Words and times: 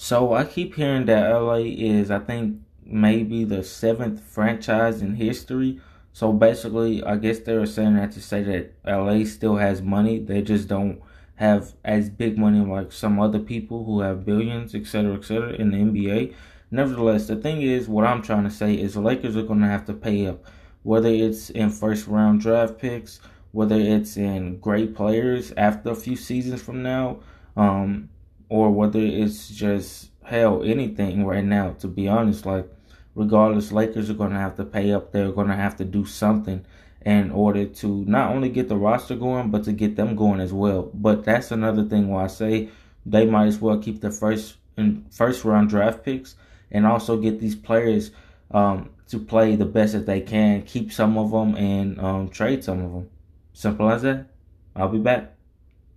So 0.00 0.32
I 0.32 0.44
keep 0.44 0.76
hearing 0.76 1.06
that 1.06 1.28
LA 1.28 1.56
is, 1.56 2.12
I 2.12 2.20
think, 2.20 2.60
maybe 2.86 3.42
the 3.42 3.64
seventh 3.64 4.20
franchise 4.20 5.02
in 5.02 5.16
history. 5.16 5.80
So 6.12 6.32
basically, 6.32 7.02
I 7.02 7.16
guess 7.16 7.40
they 7.40 7.58
were 7.58 7.66
saying 7.66 7.96
that 7.96 8.12
to 8.12 8.20
say 8.20 8.44
that 8.44 8.74
LA 8.86 9.24
still 9.24 9.56
has 9.56 9.82
money. 9.82 10.20
They 10.20 10.40
just 10.40 10.68
don't 10.68 11.02
have 11.34 11.72
as 11.84 12.10
big 12.10 12.38
money 12.38 12.64
like 12.64 12.92
some 12.92 13.18
other 13.18 13.40
people 13.40 13.84
who 13.84 13.98
have 14.02 14.24
billions, 14.24 14.72
etc., 14.72 15.16
etc. 15.16 15.54
in 15.54 15.72
the 15.72 15.78
NBA. 15.78 16.32
Nevertheless, 16.70 17.26
the 17.26 17.34
thing 17.34 17.62
is, 17.62 17.88
what 17.88 18.06
I'm 18.06 18.22
trying 18.22 18.44
to 18.44 18.50
say 18.50 18.74
is 18.74 18.94
the 18.94 19.00
Lakers 19.00 19.36
are 19.36 19.42
going 19.42 19.62
to 19.62 19.66
have 19.66 19.84
to 19.86 19.94
pay 19.94 20.28
up, 20.28 20.44
whether 20.84 21.08
it's 21.08 21.50
in 21.50 21.70
first 21.70 22.06
round 22.06 22.40
draft 22.40 22.78
picks, 22.78 23.18
whether 23.50 23.74
it's 23.74 24.16
in 24.16 24.60
great 24.60 24.94
players 24.94 25.52
after 25.56 25.90
a 25.90 25.96
few 25.96 26.14
seasons 26.14 26.62
from 26.62 26.84
now. 26.84 27.18
Um, 27.56 28.10
or 28.48 28.70
whether 28.70 29.00
it's 29.00 29.48
just 29.48 30.10
hell 30.22 30.62
anything 30.62 31.24
right 31.24 31.44
now. 31.44 31.72
To 31.80 31.88
be 31.88 32.08
honest, 32.08 32.46
like 32.46 32.68
regardless, 33.14 33.72
Lakers 33.72 34.10
are 34.10 34.14
gonna 34.14 34.38
have 34.38 34.56
to 34.56 34.64
pay 34.64 34.92
up. 34.92 35.12
They're 35.12 35.32
gonna 35.32 35.56
have 35.56 35.76
to 35.76 35.84
do 35.84 36.04
something 36.04 36.64
in 37.04 37.30
order 37.30 37.64
to 37.64 38.04
not 38.06 38.34
only 38.34 38.48
get 38.48 38.68
the 38.68 38.76
roster 38.76 39.16
going, 39.16 39.50
but 39.50 39.64
to 39.64 39.72
get 39.72 39.96
them 39.96 40.16
going 40.16 40.40
as 40.40 40.52
well. 40.52 40.90
But 40.92 41.24
that's 41.24 41.50
another 41.50 41.84
thing 41.84 42.08
why 42.08 42.24
I 42.24 42.26
say 42.26 42.70
they 43.06 43.24
might 43.24 43.46
as 43.46 43.60
well 43.60 43.78
keep 43.78 44.00
the 44.00 44.10
first 44.10 44.56
and 44.76 45.06
first 45.12 45.44
round 45.44 45.68
draft 45.68 46.04
picks 46.04 46.36
and 46.70 46.86
also 46.86 47.16
get 47.16 47.40
these 47.40 47.56
players 47.56 48.10
um, 48.50 48.90
to 49.08 49.18
play 49.18 49.56
the 49.56 49.64
best 49.64 49.92
that 49.92 50.06
they 50.06 50.20
can. 50.20 50.62
Keep 50.62 50.92
some 50.92 51.16
of 51.16 51.30
them 51.30 51.56
and 51.56 52.00
um, 52.00 52.28
trade 52.28 52.62
some 52.62 52.84
of 52.84 52.92
them. 52.92 53.10
Simple 53.52 53.90
as 53.90 54.02
that. 54.02 54.26
I'll 54.76 54.88
be 54.88 54.98
back. 54.98 55.34